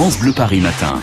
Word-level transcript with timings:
France 0.00 0.18
Bleu 0.18 0.32
Paris 0.32 0.62
Matin. 0.62 1.02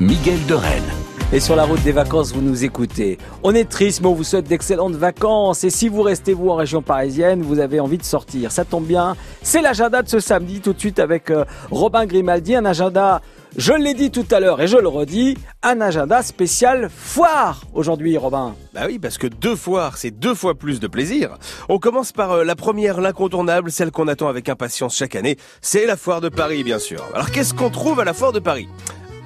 Miguel 0.00 0.44
de. 0.46 1.01
Et 1.34 1.40
sur 1.40 1.56
la 1.56 1.64
route 1.64 1.82
des 1.82 1.92
vacances, 1.92 2.30
vous 2.34 2.42
nous 2.42 2.62
écoutez. 2.62 3.16
On 3.42 3.54
est 3.54 3.64
triste, 3.64 4.02
mais 4.02 4.08
on 4.08 4.12
vous 4.12 4.22
souhaite 4.22 4.46
d'excellentes 4.46 4.96
vacances. 4.96 5.64
Et 5.64 5.70
si 5.70 5.88
vous 5.88 6.02
restez, 6.02 6.34
vous, 6.34 6.50
en 6.50 6.56
région 6.56 6.82
parisienne, 6.82 7.40
vous 7.40 7.58
avez 7.58 7.80
envie 7.80 7.96
de 7.96 8.04
sortir. 8.04 8.52
Ça 8.52 8.66
tombe 8.66 8.84
bien. 8.84 9.16
C'est 9.40 9.62
l'agenda 9.62 10.02
de 10.02 10.10
ce 10.10 10.20
samedi, 10.20 10.60
tout 10.60 10.74
de 10.74 10.78
suite 10.78 10.98
avec 10.98 11.30
euh, 11.30 11.46
Robin 11.70 12.04
Grimaldi. 12.04 12.54
Un 12.54 12.66
agenda, 12.66 13.22
je 13.56 13.72
l'ai 13.72 13.94
dit 13.94 14.10
tout 14.10 14.26
à 14.30 14.40
l'heure 14.40 14.60
et 14.60 14.66
je 14.66 14.76
le 14.76 14.88
redis, 14.88 15.38
un 15.62 15.80
agenda 15.80 16.22
spécial 16.22 16.90
foire 16.94 17.62
aujourd'hui, 17.72 18.18
Robin. 18.18 18.54
Bah 18.74 18.82
oui, 18.86 18.98
parce 18.98 19.16
que 19.16 19.26
deux 19.26 19.56
foires, 19.56 19.96
c'est 19.96 20.10
deux 20.10 20.34
fois 20.34 20.54
plus 20.54 20.80
de 20.80 20.86
plaisir. 20.86 21.38
On 21.70 21.78
commence 21.78 22.12
par 22.12 22.32
euh, 22.32 22.44
la 22.44 22.56
première, 22.56 23.00
l'incontournable, 23.00 23.72
celle 23.72 23.90
qu'on 23.90 24.06
attend 24.06 24.28
avec 24.28 24.50
impatience 24.50 24.98
chaque 24.98 25.16
année. 25.16 25.38
C'est 25.62 25.86
la 25.86 25.96
foire 25.96 26.20
de 26.20 26.28
Paris, 26.28 26.62
bien 26.62 26.78
sûr. 26.78 27.02
Alors 27.14 27.30
qu'est-ce 27.30 27.54
qu'on 27.54 27.70
trouve 27.70 28.00
à 28.00 28.04
la 28.04 28.12
foire 28.12 28.32
de 28.32 28.38
Paris? 28.38 28.68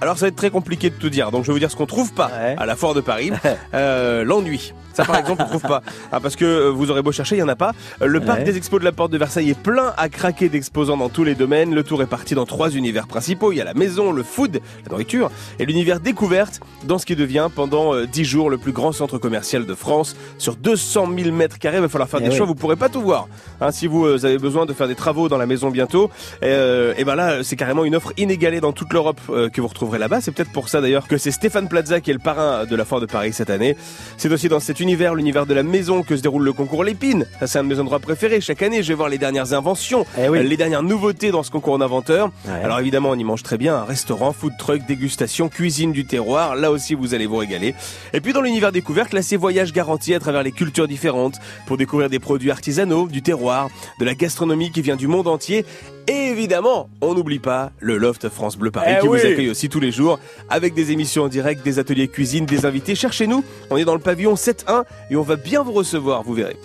Alors 0.00 0.16
ça 0.18 0.26
va 0.26 0.28
être 0.28 0.36
très 0.36 0.50
compliqué 0.50 0.90
de 0.90 0.94
tout 0.94 1.10
dire, 1.10 1.30
donc 1.30 1.42
je 1.42 1.46
vais 1.48 1.52
vous 1.54 1.58
dire 1.58 1.70
ce 1.70 1.76
qu'on 1.76 1.86
trouve 1.86 2.12
pas 2.12 2.26
Ouais. 2.28 2.54
à 2.58 2.66
la 2.66 2.76
foire 2.76 2.94
de 2.94 3.00
Paris. 3.00 3.30
Euh, 3.74 4.24
L'ennui. 4.24 4.72
Ça 4.96 5.04
par 5.04 5.16
exemple 5.16 5.42
on 5.44 5.48
trouve 5.48 5.62
pas. 5.62 5.82
Ah, 6.10 6.20
parce 6.20 6.36
que 6.36 6.44
euh, 6.44 6.70
vous 6.70 6.90
aurez 6.90 7.02
beau 7.02 7.12
chercher, 7.12 7.36
il 7.36 7.40
y 7.40 7.42
en 7.42 7.48
a 7.48 7.56
pas. 7.56 7.72
Euh, 8.00 8.06
Le 8.06 8.20
parc 8.20 8.38
Ouais. 8.38 8.44
des 8.44 8.56
expos 8.56 8.80
de 8.80 8.84
la 8.84 8.92
porte 8.92 9.10
de 9.12 9.18
Versailles 9.18 9.50
est 9.50 9.58
plein 9.58 9.92
à 9.98 10.08
craquer 10.08 10.48
d'exposants 10.48 10.96
dans 10.96 11.08
tous 11.10 11.22
les 11.24 11.34
domaines. 11.34 11.74
Le 11.74 11.82
tour 11.82 12.02
est 12.02 12.06
parti 12.06 12.34
dans 12.34 12.46
trois 12.46 12.70
univers 12.70 13.06
principaux. 13.06 13.52
Il 13.52 13.56
y 13.56 13.60
a 13.60 13.64
la 13.64 13.74
maison, 13.74 14.10
le 14.12 14.22
food, 14.22 14.60
la 14.84 14.90
nourriture, 14.90 15.30
et 15.58 15.66
l'univers 15.66 16.00
découverte 16.00 16.60
dans 16.84 16.98
ce 16.98 17.04
qui 17.06 17.14
devient 17.16 17.48
pendant 17.54 17.94
euh, 17.94 18.06
10 18.06 18.24
jours 18.24 18.50
le 18.50 18.58
plus 18.58 18.72
grand 18.72 18.92
centre 18.92 19.18
commercial 19.18 19.66
de 19.66 19.74
France. 19.74 20.16
Sur 20.38 20.56
200 20.56 21.08
000 21.18 21.30
mètres 21.34 21.58
carrés, 21.58 21.76
il 21.76 21.82
va 21.82 21.88
falloir 21.88 22.08
faire 22.08 22.20
Eh 22.22 22.24
des 22.24 22.30
oui. 22.30 22.36
choix. 22.36 22.46
Vous 22.46 22.54
pourrez 22.54 22.76
pas 22.76 22.88
tout 22.88 23.02
voir. 23.02 23.28
Hein, 23.60 23.70
si 23.72 23.86
vous 23.86 24.24
avez 24.24 24.38
besoin 24.38 24.64
de 24.66 24.72
faire 24.72 24.88
des 24.88 24.94
travaux 24.94 25.28
dans 25.28 25.38
la 25.38 25.46
maison 25.46 25.70
bientôt, 25.70 26.10
euh, 26.42 26.94
et 26.96 27.04
ben 27.04 27.14
là, 27.14 27.42
c'est 27.42 27.56
carrément 27.56 27.84
une 27.84 27.94
offre 27.96 28.12
inégalée 28.16 28.60
dans 28.60 28.72
toute 28.72 28.92
l'Europe 28.92 29.20
euh, 29.30 29.48
que 29.48 29.60
vous 29.60 29.68
retrouverez 29.68 29.98
là-bas. 29.98 30.20
C'est 30.20 30.30
peut-être 30.32 30.52
pour 30.52 30.68
ça 30.68 30.80
d'ailleurs 30.80 31.06
que 31.08 31.16
c'est 31.18 31.30
Stéphane 31.30 31.68
Plaza 31.68 32.00
qui 32.00 32.10
est 32.10 32.14
le 32.14 32.18
parrain 32.18 32.64
de 32.64 32.76
la 32.76 32.84
foire 32.84 33.00
de 33.00 33.06
Paris 33.06 33.32
cette 33.32 33.50
année. 33.50 33.76
C'est 34.16 34.30
aussi 34.32 34.48
dans 34.48 34.60
cet 34.60 34.80
univers, 34.86 35.16
l'univers 35.16 35.46
de 35.46 35.54
la 35.54 35.64
maison, 35.64 36.04
que 36.04 36.16
se 36.16 36.22
déroule 36.22 36.44
le 36.44 36.52
concours 36.52 36.84
Lépine. 36.84 37.26
Ça, 37.40 37.48
c'est 37.48 37.58
un 37.58 37.64
de 37.64 37.68
mes 37.68 37.80
endroits 37.80 37.98
préférés. 37.98 38.40
Chaque 38.40 38.62
année, 38.62 38.84
je 38.84 38.88
vais 38.88 38.94
voir 38.94 39.08
les 39.08 39.18
dernières 39.18 39.52
inventions, 39.52 40.06
Eh 40.16 40.28
oui. 40.28 40.38
euh, 40.38 40.42
les 40.44 40.56
dernières 40.56 40.84
nouveautés 40.84 41.32
dans 41.32 41.42
ce 41.42 41.50
concours 41.50 41.76
d'inventeurs. 41.76 42.30
Ouais. 42.46 42.62
Alors 42.62 42.78
évidemment, 42.78 43.10
on 43.10 43.16
y 43.18 43.24
mange 43.24 43.42
très 43.42 43.58
bien. 43.58 43.74
Un 43.78 43.84
restaurant, 43.84 44.32
food 44.32 44.52
truck, 44.60 44.86
dégustation, 44.86 45.48
cuisine 45.48 45.90
du 45.90 46.04
terroir. 46.04 46.54
Là 46.54 46.70
aussi, 46.70 46.94
vous 46.94 47.14
allez 47.14 47.26
vous 47.26 47.36
régaler. 47.38 47.74
Et 48.12 48.20
puis 48.20 48.32
dans 48.32 48.42
l'univers 48.42 48.70
découverte, 48.70 49.12
là, 49.12 49.22
c'est 49.22 49.36
voyage 49.36 49.72
garanti 49.72 50.14
à 50.14 50.20
travers 50.20 50.44
les 50.44 50.52
cultures 50.52 50.86
différentes 50.86 51.34
pour 51.66 51.76
découvrir 51.76 52.08
des 52.08 52.20
produits 52.20 52.52
artisanaux, 52.52 53.08
du 53.08 53.22
terroir, 53.22 53.68
de 53.98 54.04
la 54.04 54.14
gastronomie 54.14 54.70
qui 54.70 54.82
vient 54.82 54.96
du 54.96 55.08
monde 55.08 55.26
entier. 55.26 55.64
Et 56.08 56.25
évidemment, 56.36 56.88
on 57.00 57.14
n'oublie 57.14 57.38
pas 57.38 57.72
le 57.80 57.96
Loft 57.96 58.28
France 58.28 58.56
Bleu 58.58 58.70
Paris 58.70 58.92
Eh 58.98 59.00
qui 59.00 59.08
oui. 59.08 59.18
vous 59.20 59.26
accueille 59.26 59.48
aussi 59.50 59.68
tous 59.70 59.80
les 59.80 59.90
jours 59.90 60.18
avec 60.50 60.74
des 60.74 60.92
émissions 60.92 61.22
en 61.24 61.28
direct, 61.28 61.64
des 61.64 61.78
ateliers 61.78 62.08
cuisine, 62.08 62.44
des 62.44 62.66
invités. 62.66 62.94
Cherchez-nous, 62.94 63.42
on 63.70 63.76
est 63.78 63.84
dans 63.86 63.94
le 63.94 64.00
pavillon 64.00 64.34
7-1 64.34 64.84
et 65.10 65.16
on 65.16 65.22
va 65.22 65.36
bien 65.36 65.62
vous 65.62 65.72
recevoir, 65.72 66.22
vous 66.22 66.34
verrez. 66.34 66.56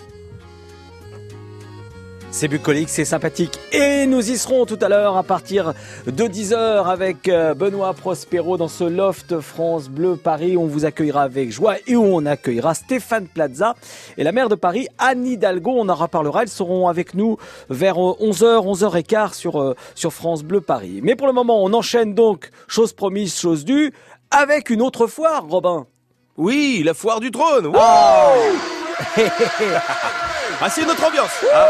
C'est 2.34 2.48
bucolique, 2.48 2.88
c'est 2.88 3.04
sympathique. 3.04 3.60
Et 3.72 4.06
nous 4.06 4.30
y 4.30 4.38
serons 4.38 4.64
tout 4.64 4.78
à 4.80 4.88
l'heure 4.88 5.18
à 5.18 5.22
partir 5.22 5.74
de 6.06 6.24
10h 6.24 6.86
avec 6.86 7.28
euh, 7.28 7.52
Benoît 7.52 7.92
Prospero 7.92 8.56
dans 8.56 8.68
ce 8.68 8.84
loft 8.84 9.38
France 9.40 9.90
Bleu 9.90 10.16
Paris. 10.16 10.56
On 10.56 10.66
vous 10.66 10.86
accueillera 10.86 11.24
avec 11.24 11.52
joie 11.52 11.74
et 11.86 11.94
où 11.94 12.02
on 12.02 12.24
accueillera 12.24 12.72
Stéphane 12.72 13.28
Plaza 13.28 13.74
et 14.16 14.24
la 14.24 14.32
maire 14.32 14.48
de 14.48 14.54
Paris, 14.54 14.88
Anne 14.96 15.26
Hidalgo. 15.26 15.74
On 15.76 15.90
en 15.90 15.94
reparlera. 15.94 16.42
Elles 16.42 16.48
seront 16.48 16.88
avec 16.88 17.12
nous 17.12 17.36
vers 17.68 17.98
euh, 17.98 18.16
11h, 18.18 18.78
11h15 18.78 19.34
sur, 19.34 19.60
euh, 19.60 19.76
sur 19.94 20.14
France 20.14 20.42
Bleu 20.42 20.62
Paris. 20.62 21.00
Mais 21.02 21.16
pour 21.16 21.26
le 21.26 21.34
moment, 21.34 21.62
on 21.62 21.74
enchaîne 21.74 22.14
donc, 22.14 22.48
chose 22.66 22.94
promise, 22.94 23.38
chose 23.38 23.66
due, 23.66 23.92
avec 24.30 24.70
une 24.70 24.80
autre 24.80 25.06
foire, 25.06 25.44
Robin. 25.46 25.86
Oui, 26.38 26.80
la 26.82 26.94
foire 26.94 27.20
du 27.20 27.30
trône 27.30 27.66
Wouh 27.66 27.76
Ah, 30.64 30.70
c'est 30.70 30.86
notre 30.86 31.04
ambiance 31.04 31.44
hein. 31.52 31.66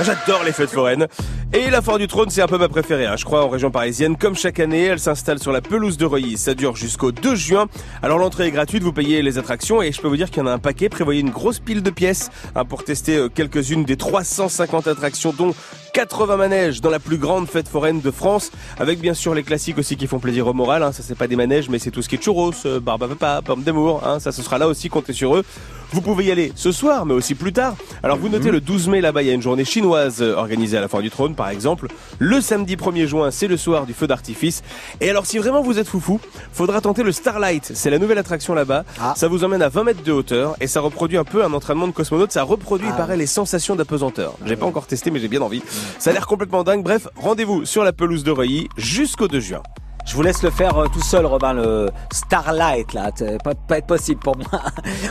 J'adore 0.00 0.44
les 0.44 0.52
fêtes 0.52 0.68
foraines. 0.68 1.06
Et 1.54 1.70
la 1.70 1.80
foire 1.80 1.98
du 1.98 2.06
trône, 2.06 2.28
c'est 2.28 2.42
un 2.42 2.46
peu 2.46 2.58
ma 2.58 2.68
préférée, 2.68 3.06
hein, 3.06 3.16
je 3.16 3.24
crois, 3.24 3.42
en 3.42 3.48
région 3.48 3.70
parisienne. 3.70 4.18
Comme 4.18 4.36
chaque 4.36 4.60
année, 4.60 4.84
elle 4.84 4.98
s'installe 4.98 5.38
sur 5.38 5.50
la 5.50 5.62
pelouse 5.62 5.96
de 5.96 6.04
Reuilly. 6.04 6.36
Ça 6.36 6.52
dure 6.52 6.76
jusqu'au 6.76 7.10
2 7.10 7.34
juin. 7.34 7.68
Alors 8.02 8.18
l'entrée 8.18 8.48
est 8.48 8.50
gratuite, 8.50 8.82
vous 8.82 8.92
payez 8.92 9.22
les 9.22 9.38
attractions 9.38 9.80
et 9.80 9.90
je 9.90 10.00
peux 10.02 10.08
vous 10.08 10.18
dire 10.18 10.28
qu'il 10.28 10.42
y 10.42 10.42
en 10.42 10.46
a 10.46 10.52
un 10.52 10.58
paquet. 10.58 10.90
Prévoyez 10.90 11.22
une 11.22 11.30
grosse 11.30 11.58
pile 11.58 11.82
de 11.82 11.88
pièces 11.88 12.28
hein, 12.54 12.66
pour 12.66 12.84
tester 12.84 13.16
euh, 13.16 13.28
quelques-unes 13.30 13.84
des 13.84 13.96
350 13.96 14.88
attractions, 14.88 15.32
dont 15.32 15.54
80 15.94 16.36
manèges 16.36 16.80
dans 16.82 16.90
la 16.90 17.00
plus 17.00 17.16
grande 17.16 17.48
fête 17.48 17.66
foraine 17.66 18.02
de 18.02 18.10
France, 18.10 18.52
avec 18.78 19.00
bien 19.00 19.14
sûr 19.14 19.34
les 19.34 19.42
classiques 19.42 19.78
aussi 19.78 19.96
qui 19.96 20.06
font 20.06 20.18
plaisir 20.18 20.46
au 20.46 20.52
moral. 20.52 20.82
Hein. 20.82 20.92
Ça 20.92 21.02
c'est 21.02 21.16
pas 21.16 21.28
des 21.28 21.36
manèges, 21.36 21.70
mais 21.70 21.78
c'est 21.78 21.90
tout 21.90 22.02
ce 22.02 22.10
qui 22.10 22.16
est 22.16 22.22
churros, 22.22 22.52
euh, 22.66 22.78
barbe 22.78 23.04
à 23.04 23.08
papa, 23.08 23.40
pomme 23.42 23.62
d'amour. 23.62 24.06
Hein. 24.06 24.20
Ça 24.20 24.32
ce 24.32 24.42
sera 24.42 24.58
là 24.58 24.68
aussi, 24.68 24.90
comptez 24.90 25.14
sur 25.14 25.34
eux. 25.34 25.44
Vous 25.92 26.02
pouvez 26.02 26.24
y 26.26 26.30
aller 26.30 26.52
ce 26.54 26.70
soir, 26.70 27.06
mais 27.06 27.14
aussi 27.14 27.34
plus 27.34 27.52
tard. 27.52 27.74
Alors 28.02 28.18
vous 28.18 28.28
notez 28.28 28.50
le 28.50 28.60
12 28.60 28.88
mai 28.88 29.00
là-bas, 29.00 29.22
il 29.22 29.28
y 29.28 29.30
a 29.30 29.34
une 29.34 29.40
journée 29.42 29.64
chinoise 29.64 30.20
euh, 30.20 30.34
organisée 30.34 30.76
à 30.76 30.80
la 30.82 30.88
Foire 30.88 31.02
du 31.02 31.10
Trône, 31.10 31.34
par 31.34 31.48
exemple. 31.48 31.88
Le 32.18 32.40
samedi 32.42 32.76
1er 32.76 33.06
juin, 33.06 33.30
c'est 33.30 33.46
le 33.46 33.56
soir 33.56 33.86
du 33.86 33.94
feu 33.94 34.06
d'artifice. 34.06 34.62
Et 35.00 35.08
alors 35.08 35.24
si 35.24 35.38
vraiment 35.38 35.62
vous 35.62 35.78
êtes 35.78 35.88
foufou, 35.88 36.20
faudra 36.52 36.80
tenter 36.82 37.02
le 37.02 37.12
Starlight. 37.12 37.72
C'est 37.74 37.88
la 37.90 37.98
nouvelle 37.98 38.18
attraction 38.18 38.52
là-bas. 38.54 38.84
Ah. 39.00 39.14
Ça 39.16 39.28
vous 39.28 39.44
emmène 39.44 39.62
à 39.62 39.68
20 39.70 39.84
mètres 39.84 40.02
de 40.02 40.12
hauteur 40.12 40.56
et 40.60 40.66
ça 40.66 40.80
reproduit 40.80 41.16
un 41.16 41.24
peu 41.24 41.42
un 41.42 41.52
entraînement 41.54 41.86
de 41.86 41.92
cosmonaute. 41.92 42.32
Ça 42.32 42.42
reproduit, 42.42 42.86
il 42.88 42.92
Ah. 42.92 42.96
paraît, 42.96 43.16
les 43.16 43.26
sensations 43.26 43.74
d'apesanteur. 43.74 44.34
J'ai 44.44 44.56
pas 44.56 44.66
encore 44.66 44.86
testé, 44.86 45.10
mais 45.10 45.20
j'ai 45.20 45.28
bien 45.28 45.40
envie. 45.40 45.62
Ça 45.98 46.10
a 46.10 46.12
l'air 46.12 46.26
complètement 46.26 46.64
dingue. 46.64 46.82
Bref, 46.82 47.08
rendez-vous 47.16 47.64
sur 47.64 47.82
la 47.82 47.92
pelouse 47.94 48.24
de 48.24 48.30
Reuilly 48.30 48.68
jusqu'au 48.76 49.26
2 49.28 49.40
juin. 49.40 49.62
Je 50.08 50.16
vous 50.16 50.22
laisse 50.22 50.42
le 50.42 50.48
faire 50.48 50.78
euh, 50.78 50.86
tout 50.90 51.02
seul, 51.02 51.26
Robin, 51.26 51.52
le 51.52 51.90
Starlight, 52.10 52.94
là. 52.94 53.12
Pas, 53.44 53.54
pas 53.54 53.76
être 53.76 53.86
possible 53.86 54.18
pour 54.20 54.38
moi. 54.38 54.62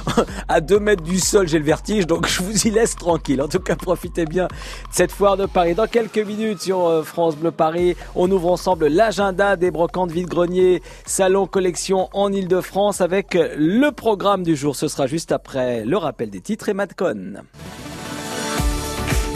à 0.48 0.60
deux 0.60 0.80
mètres 0.80 1.04
du 1.04 1.20
sol, 1.20 1.48
j'ai 1.48 1.60
le 1.60 1.66
vertige, 1.66 2.08
donc 2.08 2.28
je 2.28 2.42
vous 2.42 2.66
y 2.66 2.72
laisse 2.72 2.96
tranquille. 2.96 3.40
En 3.44 3.48
tout 3.48 3.60
cas, 3.60 3.76
profitez 3.76 4.26
bien 4.26 4.46
de 4.46 4.52
cette 4.90 5.12
foire 5.12 5.38
de 5.38 5.46
Paris. 5.46 5.76
Dans 5.76 5.86
quelques 5.86 6.18
minutes 6.18 6.62
sur 6.62 6.88
euh, 6.88 7.04
France 7.04 7.36
Bleu 7.36 7.52
Paris, 7.52 7.96
on 8.16 8.30
ouvre 8.32 8.52
ensemble 8.52 8.88
l'agenda 8.88 9.56
des 9.56 9.70
brocantes 9.70 10.10
vide-grenier, 10.10 10.82
salon 11.06 11.46
collection 11.46 12.10
en 12.14 12.34
Ile-de-France 12.34 13.00
avec 13.00 13.36
euh, 13.36 13.54
le 13.56 13.92
programme 13.92 14.42
du 14.42 14.56
jour. 14.56 14.76
Ce 14.76 14.88
sera 14.88 15.06
juste 15.06 15.32
après 15.32 15.86
le 15.86 15.98
rappel 15.98 16.32
des 16.32 16.42
titres 16.42 16.70
et 16.70 16.74
Madcon. 16.74 17.36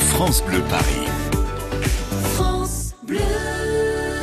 France 0.09 0.43
Bleu 0.43 0.61
Paris. 0.67 1.07
France 2.33 2.95